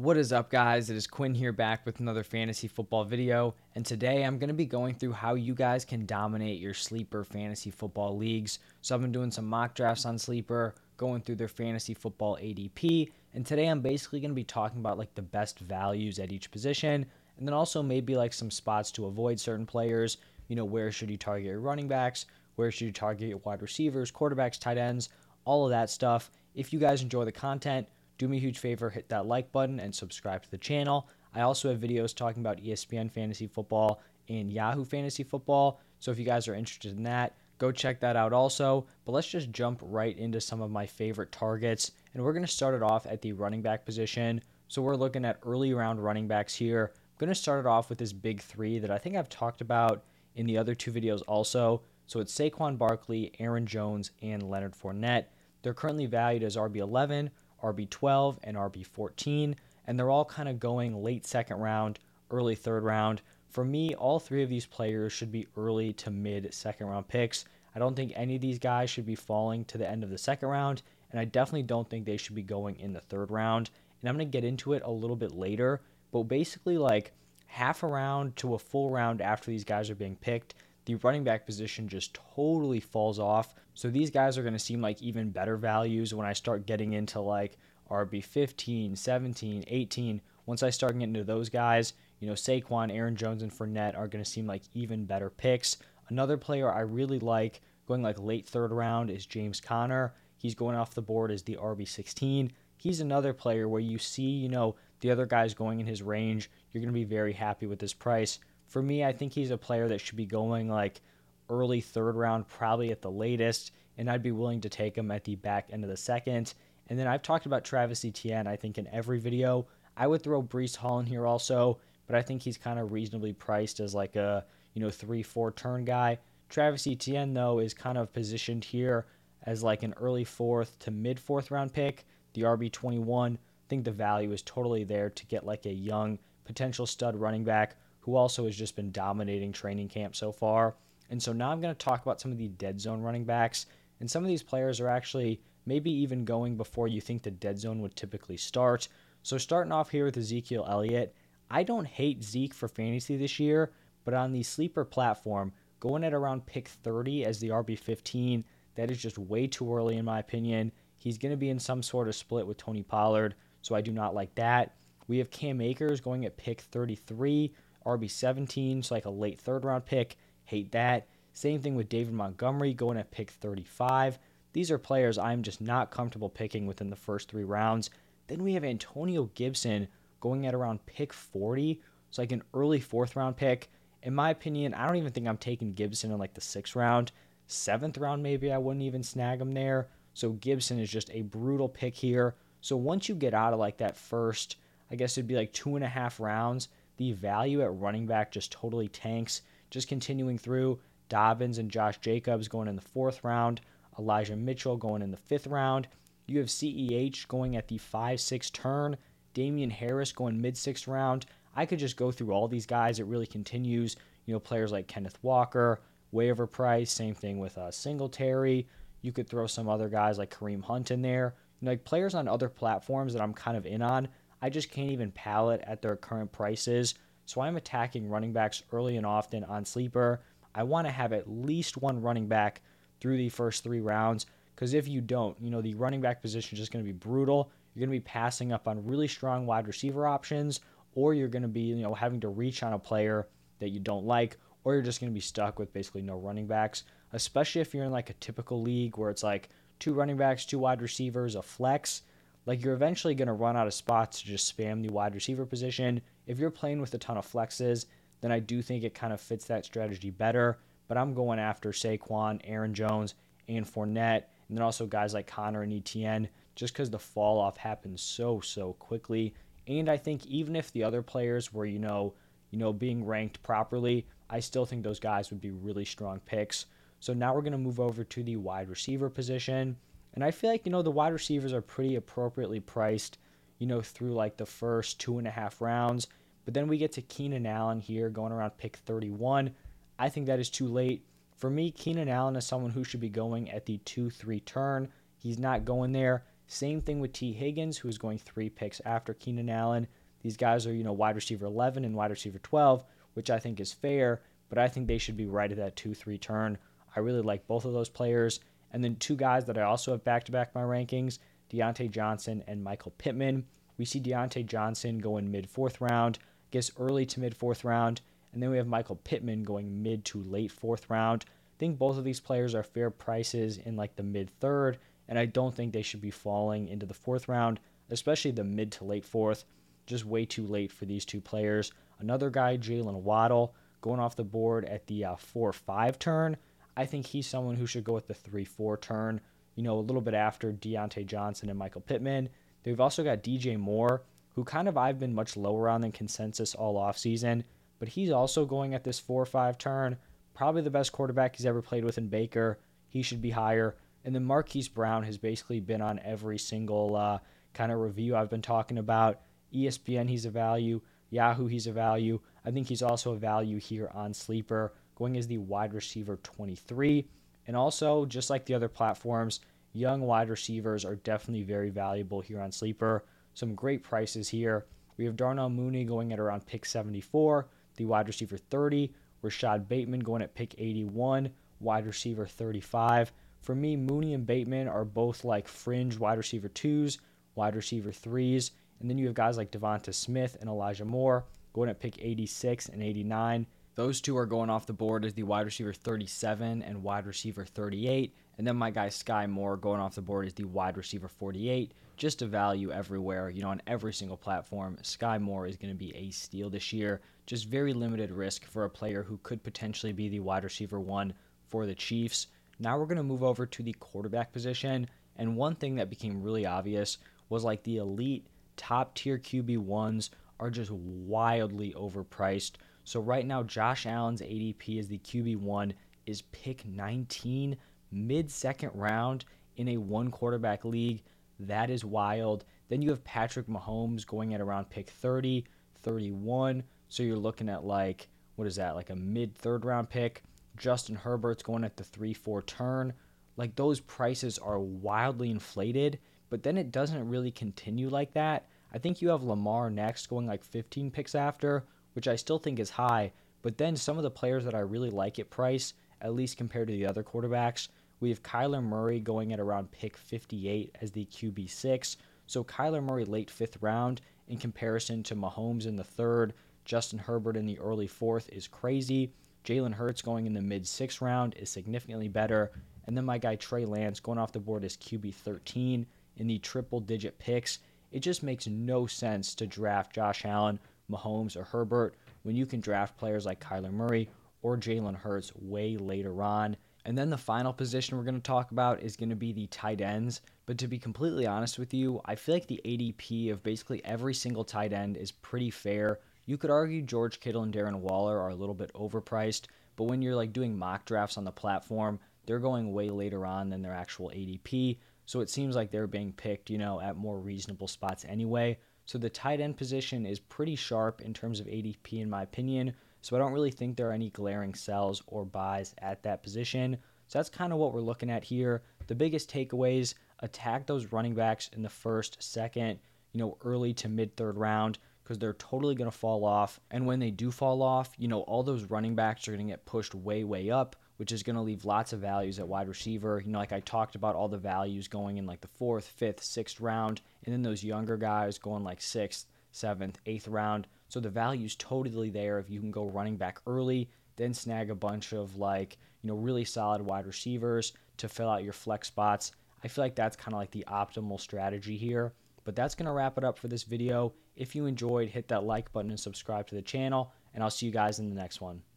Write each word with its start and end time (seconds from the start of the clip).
What 0.00 0.16
is 0.16 0.32
up, 0.32 0.48
guys? 0.48 0.88
It 0.88 0.96
is 0.96 1.06
Quinn 1.06 1.34
here 1.34 1.52
back 1.52 1.84
with 1.84 2.00
another 2.00 2.22
fantasy 2.22 2.68
football 2.68 3.04
video. 3.04 3.54
And 3.74 3.84
today 3.84 4.24
I'm 4.24 4.38
going 4.38 4.48
to 4.48 4.54
be 4.54 4.64
going 4.64 4.94
through 4.94 5.12
how 5.12 5.34
you 5.34 5.54
guys 5.54 5.84
can 5.84 6.06
dominate 6.06 6.58
your 6.58 6.72
sleeper 6.72 7.22
fantasy 7.22 7.70
football 7.70 8.16
leagues. 8.16 8.60
So 8.80 8.94
I've 8.94 9.02
been 9.02 9.12
doing 9.12 9.30
some 9.30 9.46
mock 9.46 9.74
drafts 9.74 10.06
on 10.06 10.16
sleeper, 10.16 10.74
going 10.96 11.20
through 11.20 11.34
their 11.34 11.48
fantasy 11.48 11.92
football 11.92 12.38
ADP. 12.38 13.12
And 13.34 13.44
today 13.44 13.66
I'm 13.66 13.82
basically 13.82 14.20
going 14.20 14.30
to 14.30 14.34
be 14.34 14.42
talking 14.42 14.78
about 14.78 14.96
like 14.96 15.14
the 15.14 15.20
best 15.20 15.58
values 15.58 16.18
at 16.18 16.32
each 16.32 16.50
position. 16.50 17.04
And 17.36 17.46
then 17.46 17.52
also 17.52 17.82
maybe 17.82 18.16
like 18.16 18.32
some 18.32 18.50
spots 18.50 18.90
to 18.92 19.04
avoid 19.04 19.38
certain 19.38 19.66
players. 19.66 20.16
You 20.48 20.56
know, 20.56 20.64
where 20.64 20.90
should 20.90 21.10
you 21.10 21.18
target 21.18 21.44
your 21.44 21.60
running 21.60 21.88
backs? 21.88 22.24
Where 22.56 22.70
should 22.70 22.86
you 22.86 22.92
target 22.92 23.28
your 23.28 23.42
wide 23.44 23.60
receivers, 23.60 24.10
quarterbacks, 24.10 24.58
tight 24.58 24.78
ends, 24.78 25.10
all 25.44 25.64
of 25.64 25.70
that 25.70 25.90
stuff. 25.90 26.30
If 26.54 26.72
you 26.72 26.78
guys 26.78 27.02
enjoy 27.02 27.26
the 27.26 27.32
content, 27.32 27.86
do 28.20 28.28
me 28.28 28.36
a 28.36 28.40
huge 28.40 28.58
favor, 28.58 28.90
hit 28.90 29.08
that 29.08 29.26
like 29.26 29.50
button 29.50 29.80
and 29.80 29.94
subscribe 29.94 30.42
to 30.42 30.50
the 30.50 30.58
channel. 30.58 31.08
I 31.34 31.40
also 31.40 31.70
have 31.70 31.80
videos 31.80 32.14
talking 32.14 32.42
about 32.42 32.62
ESPN 32.62 33.10
fantasy 33.10 33.46
football 33.46 34.02
and 34.28 34.52
Yahoo 34.52 34.84
fantasy 34.84 35.24
football. 35.24 35.80
So 36.00 36.10
if 36.10 36.18
you 36.18 36.26
guys 36.26 36.46
are 36.46 36.54
interested 36.54 36.94
in 36.94 37.02
that, 37.04 37.34
go 37.56 37.72
check 37.72 37.98
that 38.00 38.16
out 38.16 38.34
also. 38.34 38.86
But 39.06 39.12
let's 39.12 39.26
just 39.26 39.50
jump 39.52 39.80
right 39.82 40.16
into 40.18 40.38
some 40.38 40.60
of 40.60 40.70
my 40.70 40.84
favorite 40.84 41.32
targets. 41.32 41.92
And 42.12 42.22
we're 42.22 42.34
going 42.34 42.44
to 42.44 42.52
start 42.52 42.74
it 42.74 42.82
off 42.82 43.06
at 43.06 43.22
the 43.22 43.32
running 43.32 43.62
back 43.62 43.86
position. 43.86 44.42
So 44.68 44.82
we're 44.82 44.96
looking 44.96 45.24
at 45.24 45.40
early 45.42 45.72
round 45.72 46.04
running 46.04 46.28
backs 46.28 46.54
here. 46.54 46.92
I'm 46.94 47.18
going 47.18 47.28
to 47.28 47.34
start 47.34 47.60
it 47.60 47.66
off 47.66 47.88
with 47.88 47.98
this 47.98 48.12
big 48.12 48.42
three 48.42 48.78
that 48.80 48.90
I 48.90 48.98
think 48.98 49.16
I've 49.16 49.30
talked 49.30 49.62
about 49.62 50.04
in 50.34 50.44
the 50.44 50.58
other 50.58 50.74
two 50.74 50.92
videos 50.92 51.22
also. 51.26 51.80
So 52.06 52.20
it's 52.20 52.34
Saquon 52.34 52.76
Barkley, 52.76 53.32
Aaron 53.38 53.66
Jones, 53.66 54.10
and 54.20 54.42
Leonard 54.42 54.74
Fournette. 54.74 55.26
They're 55.62 55.74
currently 55.74 56.06
valued 56.06 56.42
as 56.42 56.56
RB11 56.56 57.30
RB12, 57.62 58.38
and 58.42 58.56
RB14, 58.56 59.54
and 59.86 59.98
they're 59.98 60.10
all 60.10 60.24
kind 60.24 60.48
of 60.48 60.60
going 60.60 61.02
late 61.02 61.26
second 61.26 61.58
round, 61.58 61.98
early 62.30 62.54
third 62.54 62.84
round. 62.84 63.22
For 63.48 63.64
me, 63.64 63.94
all 63.94 64.20
three 64.20 64.42
of 64.42 64.48
these 64.48 64.66
players 64.66 65.12
should 65.12 65.32
be 65.32 65.48
early 65.56 65.92
to 65.94 66.10
mid 66.10 66.52
second 66.54 66.86
round 66.86 67.08
picks. 67.08 67.44
I 67.74 67.78
don't 67.78 67.94
think 67.94 68.12
any 68.14 68.36
of 68.36 68.40
these 68.40 68.58
guys 68.58 68.90
should 68.90 69.06
be 69.06 69.14
falling 69.14 69.64
to 69.66 69.78
the 69.78 69.88
end 69.88 70.04
of 70.04 70.10
the 70.10 70.18
second 70.18 70.48
round, 70.48 70.82
and 71.10 71.20
I 71.20 71.24
definitely 71.24 71.64
don't 71.64 71.88
think 71.88 72.04
they 72.04 72.16
should 72.16 72.34
be 72.34 72.42
going 72.42 72.78
in 72.78 72.92
the 72.92 73.00
third 73.00 73.30
round. 73.30 73.70
And 74.00 74.08
I'm 74.08 74.16
going 74.16 74.26
to 74.26 74.30
get 74.30 74.44
into 74.44 74.72
it 74.72 74.82
a 74.84 74.90
little 74.90 75.16
bit 75.16 75.32
later, 75.32 75.80
but 76.12 76.24
basically, 76.24 76.78
like 76.78 77.12
half 77.46 77.82
a 77.82 77.86
round 77.86 78.36
to 78.36 78.54
a 78.54 78.58
full 78.58 78.90
round 78.90 79.20
after 79.20 79.50
these 79.50 79.64
guys 79.64 79.90
are 79.90 79.96
being 79.96 80.16
picked, 80.16 80.54
the 80.90 80.96
running 80.96 81.22
back 81.22 81.46
position 81.46 81.88
just 81.88 82.18
totally 82.34 82.80
falls 82.80 83.20
off. 83.20 83.54
So 83.74 83.90
these 83.90 84.10
guys 84.10 84.36
are 84.36 84.42
going 84.42 84.54
to 84.54 84.58
seem 84.58 84.80
like 84.80 85.00
even 85.00 85.30
better 85.30 85.56
values 85.56 86.12
when 86.12 86.26
I 86.26 86.32
start 86.32 86.66
getting 86.66 86.94
into 86.94 87.20
like 87.20 87.56
RB 87.88 88.24
15, 88.24 88.96
17, 88.96 89.64
18. 89.68 90.20
Once 90.46 90.62
I 90.64 90.70
start 90.70 90.92
getting 90.94 91.02
into 91.02 91.22
those 91.22 91.48
guys, 91.48 91.92
you 92.18 92.26
know, 92.26 92.34
Saquon, 92.34 92.92
Aaron 92.92 93.14
Jones, 93.14 93.44
and 93.44 93.52
Fournette 93.52 93.96
are 93.96 94.08
going 94.08 94.24
to 94.24 94.28
seem 94.28 94.46
like 94.46 94.62
even 94.74 95.04
better 95.04 95.30
picks. 95.30 95.76
Another 96.08 96.36
player 96.36 96.72
I 96.72 96.80
really 96.80 97.20
like 97.20 97.60
going 97.86 98.02
like 98.02 98.18
late 98.18 98.48
third 98.48 98.72
round 98.72 99.10
is 99.10 99.26
James 99.26 99.60
Conner. 99.60 100.14
He's 100.36 100.56
going 100.56 100.76
off 100.76 100.94
the 100.94 101.02
board 101.02 101.30
as 101.30 101.42
the 101.42 101.56
RB 101.56 101.86
16. 101.86 102.50
He's 102.76 103.00
another 103.00 103.32
player 103.32 103.68
where 103.68 103.80
you 103.80 103.98
see, 103.98 104.22
you 104.22 104.48
know, 104.48 104.74
the 105.00 105.10
other 105.12 105.26
guys 105.26 105.54
going 105.54 105.78
in 105.78 105.86
his 105.86 106.02
range. 106.02 106.50
You're 106.72 106.82
going 106.82 106.92
to 106.92 106.98
be 106.98 107.04
very 107.04 107.32
happy 107.32 107.66
with 107.66 107.80
his 107.80 107.94
price. 107.94 108.40
For 108.70 108.80
me, 108.80 109.04
I 109.04 109.12
think 109.12 109.32
he's 109.32 109.50
a 109.50 109.58
player 109.58 109.88
that 109.88 110.00
should 110.00 110.16
be 110.16 110.26
going 110.26 110.68
like 110.68 111.00
early 111.48 111.80
third 111.80 112.14
round, 112.14 112.46
probably 112.46 112.92
at 112.92 113.02
the 113.02 113.10
latest, 113.10 113.72
and 113.98 114.08
I'd 114.08 114.22
be 114.22 114.30
willing 114.30 114.60
to 114.60 114.68
take 114.68 114.96
him 114.96 115.10
at 115.10 115.24
the 115.24 115.34
back 115.34 115.70
end 115.72 115.82
of 115.82 115.90
the 115.90 115.96
second. 115.96 116.54
And 116.86 116.96
then 116.96 117.08
I've 117.08 117.22
talked 117.22 117.46
about 117.46 117.64
Travis 117.64 118.04
Etienne, 118.04 118.46
I 118.46 118.54
think, 118.54 118.78
in 118.78 118.86
every 118.92 119.18
video. 119.18 119.66
I 119.96 120.06
would 120.06 120.22
throw 120.22 120.40
Breece 120.40 120.76
Hall 120.76 121.00
in 121.00 121.06
here 121.06 121.26
also, 121.26 121.80
but 122.06 122.14
I 122.14 122.22
think 122.22 122.42
he's 122.42 122.56
kind 122.56 122.78
of 122.78 122.92
reasonably 122.92 123.32
priced 123.32 123.80
as 123.80 123.92
like 123.92 124.14
a, 124.14 124.44
you 124.74 124.80
know, 124.80 124.90
three, 124.90 125.24
four 125.24 125.50
turn 125.50 125.84
guy. 125.84 126.18
Travis 126.48 126.86
Etienne, 126.86 127.34
though, 127.34 127.58
is 127.58 127.74
kind 127.74 127.98
of 127.98 128.12
positioned 128.12 128.64
here 128.64 129.06
as 129.42 129.64
like 129.64 129.82
an 129.82 129.94
early 130.00 130.24
fourth 130.24 130.78
to 130.78 130.92
mid 130.92 131.18
fourth 131.18 131.50
round 131.50 131.72
pick. 131.72 132.06
The 132.34 132.42
RB21, 132.42 133.34
I 133.34 133.38
think 133.68 133.84
the 133.84 133.90
value 133.90 134.30
is 134.30 134.42
totally 134.42 134.84
there 134.84 135.10
to 135.10 135.26
get 135.26 135.44
like 135.44 135.66
a 135.66 135.72
young 135.72 136.20
potential 136.44 136.86
stud 136.86 137.16
running 137.16 137.42
back 137.42 137.74
who 138.00 138.16
also 138.16 138.46
has 138.46 138.56
just 138.56 138.76
been 138.76 138.90
dominating 138.90 139.52
training 139.52 139.88
camp 139.88 140.16
so 140.16 140.32
far. 140.32 140.74
And 141.10 141.22
so 141.22 141.32
now 141.32 141.50
I'm 141.50 141.60
going 141.60 141.74
to 141.74 141.84
talk 141.84 142.02
about 142.02 142.20
some 142.20 142.32
of 142.32 142.38
the 142.38 142.48
dead 142.48 142.80
zone 142.80 143.02
running 143.02 143.24
backs. 143.24 143.66
And 144.00 144.10
some 144.10 144.24
of 144.24 144.28
these 144.28 144.42
players 144.42 144.80
are 144.80 144.88
actually 144.88 145.40
maybe 145.66 145.90
even 145.90 146.24
going 146.24 146.56
before 146.56 146.88
you 146.88 147.00
think 147.00 147.22
the 147.22 147.30
dead 147.30 147.58
zone 147.58 147.80
would 147.82 147.96
typically 147.96 148.36
start. 148.36 148.88
So 149.22 149.36
starting 149.36 149.72
off 149.72 149.90
here 149.90 150.06
with 150.06 150.16
Ezekiel 150.16 150.66
Elliott, 150.68 151.14
I 151.50 151.62
don't 151.62 151.86
hate 151.86 152.22
Zeke 152.22 152.54
for 152.54 152.68
fantasy 152.68 153.16
this 153.16 153.38
year, 153.38 153.72
but 154.04 154.14
on 154.14 154.32
the 154.32 154.42
sleeper 154.42 154.84
platform, 154.84 155.52
going 155.80 156.04
at 156.04 156.14
around 156.14 156.46
pick 156.46 156.68
30 156.68 157.24
as 157.24 157.40
the 157.40 157.48
RB15, 157.48 158.44
that 158.76 158.90
is 158.90 159.02
just 159.02 159.18
way 159.18 159.46
too 159.46 159.74
early 159.74 159.96
in 159.96 160.04
my 160.04 160.20
opinion. 160.20 160.72
He's 160.96 161.18
going 161.18 161.32
to 161.32 161.36
be 161.36 161.50
in 161.50 161.58
some 161.58 161.82
sort 161.82 162.08
of 162.08 162.14
split 162.14 162.46
with 162.46 162.56
Tony 162.56 162.82
Pollard, 162.82 163.34
so 163.62 163.74
I 163.74 163.80
do 163.80 163.92
not 163.92 164.14
like 164.14 164.34
that. 164.36 164.74
We 165.08 165.18
have 165.18 165.30
Cam 165.30 165.60
Akers 165.60 166.00
going 166.00 166.24
at 166.24 166.36
pick 166.36 166.60
33. 166.60 167.52
RB17, 167.86 168.84
so 168.84 168.94
like 168.94 169.04
a 169.04 169.10
late 169.10 169.40
third 169.40 169.64
round 169.64 169.86
pick. 169.86 170.16
Hate 170.44 170.72
that. 170.72 171.06
Same 171.32 171.60
thing 171.60 171.74
with 171.74 171.88
David 171.88 172.12
Montgomery 172.12 172.74
going 172.74 172.98
at 172.98 173.10
pick 173.10 173.30
35. 173.30 174.18
These 174.52 174.70
are 174.70 174.78
players 174.78 175.16
I'm 175.16 175.42
just 175.42 175.60
not 175.60 175.90
comfortable 175.90 176.28
picking 176.28 176.66
within 176.66 176.90
the 176.90 176.96
first 176.96 177.30
three 177.30 177.44
rounds. 177.44 177.90
Then 178.26 178.42
we 178.42 178.54
have 178.54 178.64
Antonio 178.64 179.30
Gibson 179.34 179.88
going 180.20 180.46
at 180.46 180.54
around 180.54 180.84
pick 180.86 181.12
40. 181.12 181.80
It's 182.08 182.18
like 182.18 182.32
an 182.32 182.42
early 182.52 182.80
fourth 182.80 183.16
round 183.16 183.36
pick. 183.36 183.70
In 184.02 184.14
my 184.14 184.30
opinion, 184.30 184.74
I 184.74 184.86
don't 184.86 184.96
even 184.96 185.12
think 185.12 185.26
I'm 185.26 185.36
taking 185.36 185.74
Gibson 185.74 186.10
in 186.10 186.18
like 186.18 186.34
the 186.34 186.40
sixth 186.40 186.74
round. 186.74 187.12
Seventh 187.46 187.98
round, 187.98 188.22
maybe 188.22 188.52
I 188.52 188.58
wouldn't 188.58 188.84
even 188.84 189.02
snag 189.02 189.40
him 189.40 189.52
there. 189.52 189.88
So 190.14 190.30
Gibson 190.30 190.78
is 190.78 190.90
just 190.90 191.10
a 191.12 191.22
brutal 191.22 191.68
pick 191.68 191.94
here. 191.94 192.34
So 192.60 192.76
once 192.76 193.08
you 193.08 193.14
get 193.14 193.34
out 193.34 193.52
of 193.52 193.58
like 193.58 193.78
that 193.78 193.96
first, 193.96 194.56
I 194.90 194.96
guess 194.96 195.16
it'd 195.16 195.28
be 195.28 195.36
like 195.36 195.52
two 195.52 195.76
and 195.76 195.84
a 195.84 195.88
half 195.88 196.20
rounds, 196.20 196.68
the 197.00 197.12
value 197.12 197.62
at 197.62 197.74
running 197.78 198.04
back 198.04 198.30
just 198.30 198.52
totally 198.52 198.86
tanks. 198.86 199.40
Just 199.70 199.88
continuing 199.88 200.36
through, 200.36 200.78
Dobbins 201.08 201.56
and 201.56 201.70
Josh 201.70 201.98
Jacobs 201.98 202.46
going 202.46 202.68
in 202.68 202.76
the 202.76 202.82
fourth 202.82 203.24
round, 203.24 203.62
Elijah 203.98 204.36
Mitchell 204.36 204.76
going 204.76 205.00
in 205.00 205.10
the 205.10 205.16
fifth 205.16 205.46
round. 205.46 205.88
You 206.26 206.38
have 206.40 206.48
CEH 206.48 207.26
going 207.26 207.56
at 207.56 207.68
the 207.68 207.78
5 207.78 208.20
6 208.20 208.50
turn, 208.50 208.98
Damien 209.32 209.70
Harris 209.70 210.12
going 210.12 210.42
mid 210.42 210.58
sixth 210.58 210.86
round. 210.86 211.24
I 211.56 211.64
could 211.64 211.78
just 211.78 211.96
go 211.96 212.12
through 212.12 212.32
all 212.34 212.48
these 212.48 212.66
guys. 212.66 213.00
It 213.00 213.06
really 213.06 213.26
continues. 213.26 213.96
You 214.26 214.34
know, 214.34 214.40
players 214.40 214.70
like 214.70 214.86
Kenneth 214.86 215.18
Walker, 215.22 215.80
way 216.12 216.28
overpriced. 216.28 216.88
Same 216.88 217.14
thing 217.14 217.38
with 217.38 217.56
uh, 217.56 217.70
Singletary. 217.70 218.68
You 219.00 219.12
could 219.12 219.26
throw 219.26 219.46
some 219.46 219.70
other 219.70 219.88
guys 219.88 220.18
like 220.18 220.34
Kareem 220.36 220.62
Hunt 220.62 220.90
in 220.90 221.00
there. 221.00 221.34
You 221.60 221.64
know, 221.64 221.72
like 221.72 221.84
players 221.84 222.14
on 222.14 222.28
other 222.28 222.50
platforms 222.50 223.14
that 223.14 223.22
I'm 223.22 223.32
kind 223.32 223.56
of 223.56 223.64
in 223.64 223.80
on. 223.80 224.08
I 224.42 224.50
just 224.50 224.70
can't 224.70 224.90
even 224.90 225.10
palate 225.12 225.62
at 225.66 225.82
their 225.82 225.96
current 225.96 226.32
prices. 226.32 226.94
So 227.26 227.40
I'm 227.40 227.56
attacking 227.56 228.08
running 228.08 228.32
backs 228.32 228.62
early 228.72 228.96
and 228.96 229.06
often 229.06 229.44
on 229.44 229.64
sleeper. 229.64 230.20
I 230.54 230.62
want 230.64 230.86
to 230.86 230.92
have 230.92 231.12
at 231.12 231.30
least 231.30 231.76
one 231.76 232.02
running 232.02 232.26
back 232.26 232.62
through 233.00 233.16
the 233.16 233.28
first 233.28 233.62
three 233.62 233.80
rounds 233.80 234.26
because 234.54 234.74
if 234.74 234.88
you 234.88 235.00
don't, 235.00 235.36
you 235.40 235.50
know, 235.50 235.62
the 235.62 235.74
running 235.74 236.00
back 236.00 236.20
position 236.20 236.54
is 236.54 236.60
just 236.60 236.72
going 236.72 236.84
to 236.84 236.92
be 236.92 236.98
brutal. 236.98 237.50
You're 237.74 237.86
going 237.86 237.96
to 237.96 238.02
be 238.02 238.10
passing 238.10 238.52
up 238.52 238.68
on 238.68 238.84
really 238.84 239.08
strong 239.08 239.46
wide 239.46 239.66
receiver 239.66 240.06
options, 240.06 240.60
or 240.94 241.14
you're 241.14 241.28
going 241.28 241.42
to 241.42 241.48
be, 241.48 241.62
you 241.62 241.76
know, 241.76 241.94
having 241.94 242.20
to 242.20 242.28
reach 242.28 242.62
on 242.62 242.72
a 242.72 242.78
player 242.78 243.28
that 243.60 243.70
you 243.70 243.80
don't 243.80 244.04
like, 244.04 244.36
or 244.64 244.74
you're 244.74 244.82
just 244.82 245.00
going 245.00 245.10
to 245.10 245.14
be 245.14 245.20
stuck 245.20 245.58
with 245.58 245.72
basically 245.72 246.02
no 246.02 246.18
running 246.18 246.46
backs, 246.46 246.84
especially 247.12 247.60
if 247.60 247.72
you're 247.72 247.84
in 247.84 247.92
like 247.92 248.10
a 248.10 248.14
typical 248.14 248.60
league 248.60 248.98
where 248.98 249.10
it's 249.10 249.22
like 249.22 249.48
two 249.78 249.94
running 249.94 250.16
backs, 250.16 250.44
two 250.44 250.58
wide 250.58 250.82
receivers, 250.82 251.36
a 251.36 251.42
flex 251.42 252.02
like 252.46 252.64
you're 252.64 252.74
eventually 252.74 253.14
going 253.14 253.28
to 253.28 253.34
run 253.34 253.56
out 253.56 253.66
of 253.66 253.74
spots 253.74 254.20
to 254.20 254.26
just 254.26 254.56
spam 254.56 254.82
the 254.82 254.92
wide 254.92 255.14
receiver 255.14 255.44
position. 255.44 256.00
If 256.26 256.38
you're 256.38 256.50
playing 256.50 256.80
with 256.80 256.94
a 256.94 256.98
ton 256.98 257.16
of 257.16 257.30
flexes, 257.30 257.86
then 258.20 258.32
I 258.32 258.38
do 258.38 258.62
think 258.62 258.84
it 258.84 258.94
kind 258.94 259.12
of 259.12 259.20
fits 259.20 259.44
that 259.46 259.64
strategy 259.64 260.10
better. 260.10 260.58
But 260.88 260.98
I'm 260.98 261.14
going 261.14 261.38
after 261.38 261.70
Saquon, 261.70 262.40
Aaron 262.44 262.74
Jones, 262.74 263.14
and 263.48 263.66
Fournette, 263.66 264.24
and 264.48 264.56
then 264.56 264.62
also 264.62 264.86
guys 264.86 265.14
like 265.14 265.26
Conner 265.26 265.62
and 265.62 265.72
Etienne, 265.72 266.28
just 266.54 266.72
because 266.72 266.90
the 266.90 266.98
fall 266.98 267.38
off 267.38 267.56
happens 267.56 268.02
so 268.02 268.40
so 268.40 268.72
quickly. 268.74 269.34
And 269.66 269.88
I 269.88 269.96
think 269.96 270.26
even 270.26 270.56
if 270.56 270.72
the 270.72 270.82
other 270.82 271.02
players 271.02 271.52
were, 271.52 271.66
you 271.66 271.78
know, 271.78 272.14
you 272.50 272.58
know, 272.58 272.72
being 272.72 273.04
ranked 273.06 273.42
properly, 273.42 274.06
I 274.28 274.40
still 274.40 274.66
think 274.66 274.82
those 274.82 275.00
guys 275.00 275.30
would 275.30 275.40
be 275.40 275.50
really 275.50 275.84
strong 275.84 276.20
picks. 276.26 276.66
So 276.98 277.12
now 277.12 277.34
we're 277.34 277.42
going 277.42 277.52
to 277.52 277.58
move 277.58 277.80
over 277.80 278.04
to 278.04 278.22
the 278.22 278.36
wide 278.36 278.68
receiver 278.68 279.08
position. 279.08 279.76
And 280.14 280.24
I 280.24 280.30
feel 280.30 280.50
like, 280.50 280.66
you 280.66 280.72
know, 280.72 280.82
the 280.82 280.90
wide 280.90 281.12
receivers 281.12 281.52
are 281.52 281.60
pretty 281.60 281.94
appropriately 281.96 282.60
priced, 282.60 283.18
you 283.58 283.66
know, 283.66 283.80
through 283.80 284.12
like 284.12 284.36
the 284.36 284.46
first 284.46 285.00
two 285.00 285.18
and 285.18 285.26
a 285.26 285.30
half 285.30 285.60
rounds. 285.60 286.06
But 286.44 286.54
then 286.54 286.68
we 286.68 286.78
get 286.78 286.92
to 286.92 287.02
Keenan 287.02 287.46
Allen 287.46 287.80
here 287.80 288.10
going 288.10 288.32
around 288.32 288.58
pick 288.58 288.76
31. 288.76 289.54
I 289.98 290.08
think 290.08 290.26
that 290.26 290.40
is 290.40 290.50
too 290.50 290.66
late. 290.66 291.04
For 291.36 291.48
me, 291.48 291.70
Keenan 291.70 292.08
Allen 292.08 292.36
is 292.36 292.46
someone 292.46 292.70
who 292.70 292.84
should 292.84 293.00
be 293.00 293.08
going 293.08 293.50
at 293.50 293.66
the 293.66 293.78
2 293.78 294.10
3 294.10 294.40
turn. 294.40 294.88
He's 295.16 295.38
not 295.38 295.64
going 295.64 295.92
there. 295.92 296.24
Same 296.46 296.80
thing 296.80 296.98
with 296.98 297.12
Tee 297.12 297.32
Higgins, 297.32 297.78
who 297.78 297.88
is 297.88 297.98
going 297.98 298.18
three 298.18 298.50
picks 298.50 298.80
after 298.84 299.14
Keenan 299.14 299.48
Allen. 299.48 299.86
These 300.22 300.36
guys 300.36 300.66
are, 300.66 300.74
you 300.74 300.82
know, 300.82 300.92
wide 300.92 301.14
receiver 301.14 301.46
11 301.46 301.84
and 301.84 301.94
wide 301.94 302.10
receiver 302.10 302.38
12, 302.40 302.84
which 303.14 303.30
I 303.30 303.38
think 303.38 303.60
is 303.60 303.72
fair, 303.72 304.20
but 304.48 304.58
I 304.58 304.68
think 304.68 304.86
they 304.86 304.98
should 304.98 305.16
be 305.16 305.26
right 305.26 305.50
at 305.50 305.58
that 305.58 305.76
2 305.76 305.94
3 305.94 306.18
turn. 306.18 306.58
I 306.94 307.00
really 307.00 307.22
like 307.22 307.46
both 307.46 307.64
of 307.64 307.72
those 307.72 307.88
players. 307.88 308.40
And 308.72 308.84
then 308.84 308.96
two 308.96 309.16
guys 309.16 309.44
that 309.46 309.58
I 309.58 309.62
also 309.62 309.92
have 309.92 310.04
back 310.04 310.24
to 310.24 310.32
back 310.32 310.54
my 310.54 310.62
rankings 310.62 311.18
Diontae 311.50 311.90
Johnson 311.90 312.44
and 312.46 312.62
Michael 312.62 312.92
Pittman. 312.96 313.44
We 313.76 313.84
see 313.84 314.00
Diontae 314.00 314.46
Johnson 314.46 314.98
going 314.98 315.30
mid 315.30 315.48
fourth 315.48 315.80
round, 315.80 316.18
I 316.20 316.48
guess 316.50 316.70
early 316.78 317.06
to 317.06 317.20
mid 317.20 317.36
fourth 317.36 317.64
round. 317.64 318.00
And 318.32 318.42
then 318.42 318.50
we 318.50 318.56
have 318.56 318.66
Michael 318.66 318.96
Pittman 318.96 319.42
going 319.42 319.82
mid 319.82 320.04
to 320.06 320.22
late 320.22 320.52
fourth 320.52 320.88
round. 320.88 321.24
I 321.28 321.56
think 321.58 321.78
both 321.78 321.98
of 321.98 322.04
these 322.04 322.20
players 322.20 322.54
are 322.54 322.62
fair 322.62 322.90
prices 322.90 323.58
in 323.58 323.76
like 323.76 323.96
the 323.96 324.02
mid 324.02 324.30
third, 324.38 324.78
and 325.08 325.18
I 325.18 325.26
don't 325.26 325.54
think 325.54 325.72
they 325.72 325.82
should 325.82 326.00
be 326.00 326.10
falling 326.10 326.68
into 326.68 326.86
the 326.86 326.94
fourth 326.94 327.28
round, 327.28 327.58
especially 327.90 328.30
the 328.30 328.44
mid 328.44 328.70
to 328.72 328.84
late 328.84 329.04
fourth. 329.04 329.44
Just 329.86 330.04
way 330.04 330.24
too 330.24 330.46
late 330.46 330.70
for 330.70 330.84
these 330.84 331.04
two 331.04 331.20
players. 331.20 331.72
Another 331.98 332.30
guy, 332.30 332.56
Jaylen 332.56 333.02
Waddle, 333.02 333.54
going 333.80 334.00
off 334.00 334.16
the 334.16 334.24
board 334.24 334.64
at 334.66 334.86
the 334.86 335.04
uh, 335.04 335.16
4 335.16 335.52
5 335.52 335.98
turn. 335.98 336.36
I 336.76 336.86
think 336.86 337.06
he's 337.06 337.26
someone 337.26 337.56
who 337.56 337.66
should 337.66 337.84
go 337.84 337.92
with 337.92 338.06
the 338.06 338.14
3 338.14 338.44
4 338.44 338.76
turn, 338.78 339.20
you 339.54 339.62
know, 339.62 339.78
a 339.78 339.80
little 339.80 340.02
bit 340.02 340.14
after 340.14 340.52
Diontae 340.52 341.06
Johnson 341.06 341.50
and 341.50 341.58
Michael 341.58 341.80
Pittman. 341.80 342.28
They've 342.62 342.80
also 342.80 343.02
got 343.02 343.22
DJ 343.22 343.58
Moore, 343.58 344.02
who 344.34 344.44
kind 344.44 344.68
of 344.68 344.76
I've 344.76 344.98
been 344.98 345.14
much 345.14 345.36
lower 345.36 345.68
on 345.68 345.80
than 345.80 345.92
consensus 345.92 346.54
all 346.54 346.76
offseason, 346.76 347.44
but 347.78 347.88
he's 347.88 348.10
also 348.10 348.44
going 348.44 348.74
at 348.74 348.84
this 348.84 349.00
4 349.00 349.26
5 349.26 349.58
turn. 349.58 349.96
Probably 350.34 350.62
the 350.62 350.70
best 350.70 350.92
quarterback 350.92 351.36
he's 351.36 351.46
ever 351.46 351.62
played 351.62 351.84
with 351.84 351.98
in 351.98 352.08
Baker. 352.08 352.58
He 352.88 353.02
should 353.02 353.20
be 353.20 353.30
higher. 353.30 353.76
And 354.04 354.14
then 354.14 354.24
Marquise 354.24 354.68
Brown 354.68 355.02
has 355.02 355.18
basically 355.18 355.60
been 355.60 355.82
on 355.82 356.00
every 356.04 356.38
single 356.38 356.96
uh, 356.96 357.18
kind 357.52 357.70
of 357.70 357.80
review 357.80 358.16
I've 358.16 358.30
been 358.30 358.42
talking 358.42 358.78
about. 358.78 359.20
ESPN, 359.54 360.08
he's 360.08 360.24
a 360.24 360.30
value. 360.30 360.80
Yahoo, 361.10 361.46
he's 361.46 361.66
a 361.66 361.72
value. 361.72 362.20
I 362.44 362.50
think 362.50 362.68
he's 362.68 362.82
also 362.82 363.12
a 363.12 363.16
value 363.16 363.58
here 363.58 363.90
on 363.92 364.14
Sleeper, 364.14 364.72
going 365.00 365.16
as 365.16 365.26
the 365.26 365.38
wide 365.38 365.72
receiver 365.72 366.18
23. 366.22 367.08
And 367.46 367.56
also, 367.56 368.04
just 368.04 368.28
like 368.28 368.44
the 368.44 368.54
other 368.54 368.68
platforms, 368.68 369.40
young 369.72 370.02
wide 370.02 370.28
receivers 370.28 370.84
are 370.84 370.96
definitely 370.96 371.42
very 371.42 371.70
valuable 371.70 372.20
here 372.20 372.38
on 372.38 372.52
Sleeper. 372.52 373.06
Some 373.32 373.54
great 373.54 373.82
prices 373.82 374.28
here. 374.28 374.66
We 374.98 375.06
have 375.06 375.16
Darnell 375.16 375.48
Mooney 375.48 375.84
going 375.84 376.12
at 376.12 376.20
around 376.20 376.44
pick 376.44 376.66
74, 376.66 377.48
the 377.76 377.86
wide 377.86 378.08
receiver 378.08 378.36
30. 378.36 378.92
Rashod 379.22 379.68
Bateman 379.68 380.00
going 380.00 380.20
at 380.20 380.34
pick 380.34 380.54
81, 380.58 381.30
wide 381.60 381.86
receiver 381.86 382.26
35. 382.26 383.10
For 383.40 383.54
me, 383.54 383.76
Mooney 383.76 384.12
and 384.12 384.26
Bateman 384.26 384.68
are 384.68 384.84
both 384.84 385.24
like 385.24 385.48
fringe 385.48 385.98
wide 385.98 386.18
receiver 386.18 386.48
twos, 386.48 386.98
wide 387.34 387.56
receiver 387.56 387.90
threes. 387.90 388.50
And 388.80 388.90
then 388.90 388.98
you 388.98 389.06
have 389.06 389.14
guys 389.14 389.38
like 389.38 389.50
Devonta 389.50 389.94
Smith 389.94 390.36
and 390.40 390.48
Elijah 390.50 390.84
Moore 390.84 391.24
going 391.54 391.70
at 391.70 391.80
pick 391.80 391.96
86 391.98 392.68
and 392.68 392.82
89. 392.82 393.46
Those 393.80 394.02
two 394.02 394.18
are 394.18 394.26
going 394.26 394.50
off 394.50 394.66
the 394.66 394.74
board 394.74 395.06
as 395.06 395.14
the 395.14 395.22
wide 395.22 395.46
receiver 395.46 395.72
37 395.72 396.60
and 396.60 396.82
wide 396.82 397.06
receiver 397.06 397.46
38. 397.46 398.14
And 398.36 398.46
then 398.46 398.56
my 398.56 398.70
guy 398.70 398.88
Skyy 398.88 399.26
Moore 399.26 399.56
going 399.56 399.80
off 399.80 399.94
the 399.94 400.02
board 400.02 400.26
as 400.26 400.34
the 400.34 400.44
wide 400.44 400.76
receiver 400.76 401.08
48. 401.08 401.72
Just 401.96 402.20
a 402.20 402.26
value 402.26 402.70
everywhere, 402.72 403.30
you 403.30 403.40
know, 403.40 403.48
on 403.48 403.62
every 403.66 403.94
single 403.94 404.18
platform. 404.18 404.76
Skyy 404.82 405.18
Moore 405.18 405.46
is 405.46 405.56
going 405.56 405.72
to 405.72 405.78
be 405.78 405.96
a 405.96 406.10
steal 406.10 406.50
this 406.50 406.74
year. 406.74 407.00
Just 407.24 407.48
very 407.48 407.72
limited 407.72 408.10
risk 408.10 408.44
for 408.44 408.66
a 408.66 408.70
player 408.70 409.02
who 409.02 409.18
could 409.22 409.42
potentially 409.42 409.94
be 409.94 410.10
the 410.10 410.20
wide 410.20 410.44
receiver 410.44 410.78
one 410.78 411.14
for 411.48 411.64
the 411.64 411.74
Chiefs. 411.74 412.26
Now 412.58 412.78
we're 412.78 412.84
going 412.84 412.98
to 412.98 413.02
move 413.02 413.22
over 413.22 413.46
to 413.46 413.62
the 413.62 413.72
quarterback 413.80 414.30
position. 414.30 414.90
And 415.16 415.36
one 415.38 415.54
thing 415.54 415.76
that 415.76 415.88
became 415.88 416.22
really 416.22 416.44
obvious 416.44 416.98
was 417.30 417.44
like 417.44 417.62
the 417.62 417.78
elite 417.78 418.26
top 418.58 418.94
tier 418.94 419.16
QB1s 419.16 420.10
are 420.38 420.50
just 420.50 420.70
wildly 420.70 421.72
overpriced. 421.72 422.56
So 422.84 423.00
right 423.00 423.26
now, 423.26 423.42
Josh 423.42 423.86
Allen's 423.86 424.22
ADP 424.22 424.78
as 424.78 424.88
the 424.88 424.98
QB1 424.98 425.72
is 426.06 426.22
pick 426.32 426.64
19, 426.66 427.56
mid 427.92 428.30
second 428.30 428.70
round 428.74 429.24
in 429.56 429.68
a 429.68 429.76
one 429.76 430.10
quarterback 430.10 430.64
league. 430.64 431.02
That 431.38 431.70
is 431.70 431.84
wild. 431.84 432.44
Then 432.68 432.82
you 432.82 432.90
have 432.90 433.04
Patrick 433.04 433.46
Mahomes 433.46 434.06
going 434.06 434.34
at 434.34 434.40
around 434.40 434.70
pick 434.70 434.90
30, 434.90 435.44
31. 435.82 436.62
So 436.88 437.02
you're 437.02 437.16
looking 437.16 437.48
at 437.48 437.64
like, 437.64 438.08
what 438.36 438.48
is 438.48 438.56
that, 438.56 438.74
like 438.74 438.90
a 438.90 438.96
mid 438.96 439.36
third 439.36 439.64
round 439.64 439.88
pick. 439.88 440.22
Justin 440.56 440.96
Herbert's 440.96 441.42
going 441.42 441.64
at 441.64 441.76
the 441.76 441.84
3 441.84 442.12
4 442.12 442.42
turn. 442.42 442.92
Like 443.36 443.56
those 443.56 443.80
prices 443.80 444.38
are 444.38 444.58
wildly 444.58 445.30
inflated 445.30 445.98
but 446.30 446.44
then 446.44 446.56
it 446.56 446.72
doesn't 446.72 447.08
really 447.08 447.32
continue 447.32 447.90
like 447.90 448.14
that. 448.14 448.46
I 448.72 448.78
think 448.78 449.02
you 449.02 449.08
have 449.08 449.24
Lamar 449.24 449.68
next 449.68 450.08
going 450.08 450.26
like 450.28 450.44
15 450.44 450.90
picks 450.92 451.16
after, 451.16 451.64
which 451.92 452.08
I 452.08 452.16
still 452.16 452.38
think 452.38 452.58
is 452.58 452.70
high. 452.70 453.12
But 453.42 453.58
then 453.58 453.76
some 453.76 453.96
of 453.96 454.02
the 454.02 454.10
players 454.10 454.44
that 454.44 454.54
I 454.54 454.60
really 454.60 454.90
like 454.90 455.18
at 455.18 455.30
price, 455.30 455.74
at 456.00 456.14
least 456.14 456.36
compared 456.36 456.68
to 456.68 456.74
the 456.74 456.86
other 456.86 457.02
quarterbacks, 457.02 457.68
we 458.00 458.08
have 458.08 458.22
Kyler 458.22 458.62
Murray 458.62 459.00
going 459.00 459.32
at 459.32 459.40
around 459.40 459.70
pick 459.70 459.96
58 459.96 460.76
as 460.80 460.90
the 460.90 461.04
QB6. 461.06 461.96
So 462.26 462.44
Kyler 462.44 462.82
Murray 462.82 463.04
late 463.04 463.30
fifth 463.30 463.58
round 463.60 464.00
in 464.28 464.38
comparison 464.38 465.02
to 465.04 465.16
Mahomes 465.16 465.66
in 465.66 465.76
the 465.76 465.84
third, 465.84 466.32
Justin 466.64 466.98
Herbert 466.98 467.36
in 467.36 467.46
the 467.46 467.58
early 467.58 467.86
fourth 467.86 468.28
is 468.30 468.46
crazy. 468.46 469.12
Jalen 469.44 469.74
Hurts 469.74 470.02
going 470.02 470.26
in 470.26 470.34
the 470.34 470.40
mid 470.40 470.66
sixth 470.66 471.00
round 471.00 471.34
is 471.36 471.50
significantly 471.50 472.08
better. 472.08 472.52
And 472.86 472.96
then 472.96 473.04
my 473.04 473.18
guy 473.18 473.36
Trey 473.36 473.64
Lance 473.64 474.00
going 474.00 474.18
off 474.18 474.32
the 474.32 474.38
board 474.40 474.64
is 474.64 474.76
QB 474.76 475.14
13 475.14 475.86
in 476.16 476.26
the 476.26 476.38
triple 476.38 476.80
digit 476.80 477.18
picks. 477.18 477.58
It 477.92 478.00
just 478.00 478.22
makes 478.22 478.46
no 478.46 478.86
sense 478.86 479.34
to 479.34 479.46
draft 479.46 479.94
Josh 479.94 480.24
Allen, 480.24 480.60
Mahomes, 480.90 481.36
or 481.36 481.44
Herbert 481.44 481.96
when 482.22 482.36
you 482.36 482.46
can 482.46 482.60
draft 482.60 482.96
players 482.96 483.26
like 483.26 483.42
Kyler 483.42 483.72
Murray 483.72 484.08
or 484.42 484.56
Jalen 484.56 484.96
Hurts 484.96 485.32
way 485.36 485.76
later 485.76 486.22
on. 486.22 486.56
And 486.86 486.96
then 486.96 487.10
the 487.10 487.18
final 487.18 487.52
position 487.52 487.96
we're 487.96 488.04
going 488.04 488.14
to 488.14 488.20
talk 488.20 488.52
about 488.52 488.82
is 488.82 488.96
going 488.96 489.10
to 489.10 489.16
be 489.16 489.32
the 489.32 489.46
tight 489.48 489.80
ends. 489.80 490.22
But 490.46 490.58
to 490.58 490.68
be 490.68 490.78
completely 490.78 491.26
honest 491.26 491.58
with 491.58 491.74
you, 491.74 492.00
I 492.06 492.14
feel 492.14 492.34
like 492.34 492.46
the 492.46 492.60
ADP 492.64 493.30
of 493.30 493.42
basically 493.42 493.84
every 493.84 494.14
single 494.14 494.44
tight 494.44 494.72
end 494.72 494.96
is 494.96 495.12
pretty 495.12 495.50
fair. 495.50 496.00
You 496.26 496.38
could 496.38 496.50
argue 496.50 496.82
George 496.82 497.20
Kittle 497.20 497.42
and 497.42 497.52
Darren 497.52 497.80
Waller 497.80 498.18
are 498.18 498.30
a 498.30 498.34
little 498.34 498.54
bit 498.54 498.72
overpriced, 498.74 499.46
but 499.76 499.84
when 499.84 500.00
you're 500.00 500.16
like 500.16 500.32
doing 500.32 500.58
mock 500.58 500.84
drafts 500.84 501.18
on 501.18 501.24
the 501.24 501.30
platform, 501.30 502.00
they're 502.24 502.38
going 502.38 502.72
way 502.72 502.90
later 502.90 503.26
on 503.26 503.50
than 503.50 503.62
their 503.62 503.74
actual 503.74 504.10
ADP. 504.14 504.78
So 505.06 505.20
it 505.20 505.30
seems 505.30 505.56
like 505.56 505.70
they're 505.70 505.86
being 505.86 506.12
picked, 506.12 506.50
you 506.50 506.58
know, 506.58 506.80
at 506.80 506.96
more 506.96 507.18
reasonable 507.18 507.68
spots 507.68 508.04
anyway. 508.08 508.58
So 508.90 508.98
the 508.98 509.08
tight 509.08 509.40
end 509.40 509.56
position 509.56 510.04
is 510.04 510.18
pretty 510.18 510.56
sharp 510.56 511.00
in 511.00 511.14
terms 511.14 511.38
of 511.38 511.46
ADP, 511.46 512.02
in 512.02 512.10
my 512.10 512.24
opinion. 512.24 512.74
So 513.02 513.14
I 513.14 513.20
don't 513.20 513.32
really 513.32 513.52
think 513.52 513.76
there 513.76 513.88
are 513.90 513.92
any 513.92 514.10
glaring 514.10 514.52
sells 514.52 515.00
or 515.06 515.24
buys 515.24 515.76
at 515.78 516.02
that 516.02 516.24
position. 516.24 516.76
So 517.06 517.20
that's 517.20 517.28
kind 517.28 517.52
of 517.52 517.60
what 517.60 517.72
we're 517.72 517.82
looking 517.82 518.10
at 518.10 518.24
here. 518.24 518.64
The 518.88 518.96
biggest 518.96 519.30
takeaways 519.30 519.94
attack 520.18 520.66
those 520.66 520.90
running 520.90 521.14
backs 521.14 521.50
in 521.52 521.62
the 521.62 521.68
first, 521.68 522.20
second, 522.20 522.80
you 523.12 523.20
know, 523.20 523.38
early 523.44 523.72
to 523.74 523.88
mid 523.88 524.16
third 524.16 524.36
round 524.36 524.80
because 525.04 525.18
they're 525.18 525.34
totally 525.34 525.76
going 525.76 525.88
to 525.88 525.96
fall 525.96 526.24
off. 526.24 526.58
And 526.72 526.84
when 526.84 526.98
they 526.98 527.12
do 527.12 527.30
fall 527.30 527.62
off, 527.62 527.92
you 527.96 528.08
know, 528.08 528.22
all 528.22 528.42
those 528.42 528.64
running 528.64 528.96
backs 528.96 529.28
are 529.28 529.32
going 529.32 529.46
to 529.46 529.52
get 529.52 529.66
pushed 529.66 529.94
way, 529.94 530.24
way 530.24 530.50
up 530.50 530.74
which 531.00 531.12
is 531.12 531.22
going 531.22 531.34
to 531.34 531.40
leave 531.40 531.64
lots 531.64 531.94
of 531.94 532.00
values 532.00 532.38
at 532.38 532.46
wide 532.46 532.68
receiver. 532.68 533.22
You 533.24 533.32
know, 533.32 533.38
like 533.38 533.54
I 533.54 533.60
talked 533.60 533.94
about 533.94 534.16
all 534.16 534.28
the 534.28 534.36
values 534.36 534.86
going 534.86 535.16
in 535.16 535.24
like 535.24 535.40
the 535.40 535.48
fourth, 535.48 535.86
fifth, 535.86 536.22
sixth 536.22 536.60
round, 536.60 537.00
and 537.24 537.32
then 537.32 537.42
those 537.42 537.64
younger 537.64 537.96
guys 537.96 538.38
going 538.38 538.64
like 538.64 538.80
sixth, 538.80 539.26
seventh, 539.52 539.98
eighth 540.06 540.28
round. 540.28 540.66
So 540.88 541.00
the 541.00 541.10
value's 541.10 541.56
totally 541.56 542.10
there 542.10 542.38
if 542.38 542.50
you 542.50 542.60
can 542.60 542.70
go 542.70 542.86
running 542.86 543.16
back 543.16 543.40
early, 543.46 543.90
then 544.16 544.34
snag 544.34 544.70
a 544.70 544.74
bunch 544.74 545.12
of 545.12 545.36
like, 545.36 545.78
you 546.02 546.08
know, 546.08 546.16
really 546.16 546.44
solid 546.44 546.82
wide 546.82 547.06
receivers 547.06 547.72
to 547.98 548.08
fill 548.08 548.28
out 548.28 548.44
your 548.44 548.52
flex 548.52 548.88
spots. 548.88 549.32
I 549.62 549.68
feel 549.68 549.84
like 549.84 549.94
that's 549.94 550.16
kind 550.16 550.34
of 550.34 550.40
like 550.40 550.50
the 550.50 550.64
optimal 550.68 551.20
strategy 551.20 551.76
here. 551.76 552.12
But 552.44 552.56
that's 552.56 552.74
going 552.74 552.86
to 552.86 552.92
wrap 552.92 553.18
it 553.18 553.24
up 553.24 553.38
for 553.38 553.48
this 553.48 553.64
video. 553.64 554.14
If 554.34 554.56
you 554.56 554.66
enjoyed, 554.66 555.10
hit 555.10 555.28
that 555.28 555.44
like 555.44 555.70
button 555.72 555.90
and 555.90 556.00
subscribe 556.00 556.46
to 556.48 556.54
the 556.54 556.62
channel, 556.62 557.12
and 557.34 557.44
I'll 557.44 557.50
see 557.50 557.66
you 557.66 557.72
guys 557.72 557.98
in 557.98 558.08
the 558.08 558.14
next 558.14 558.40
one. 558.40 558.62